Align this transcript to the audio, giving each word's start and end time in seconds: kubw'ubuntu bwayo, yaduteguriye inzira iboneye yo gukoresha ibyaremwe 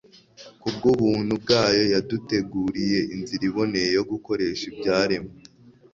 kubw'ubuntu 0.61 1.33
bwayo, 1.43 1.83
yaduteguriye 1.93 2.99
inzira 3.15 3.43
iboneye 3.49 3.89
yo 3.97 4.03
gukoresha 4.11 4.63
ibyaremwe 4.71 5.33